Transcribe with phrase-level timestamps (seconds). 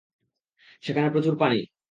[0.83, 1.57] সেখানে প্রচুর পানি।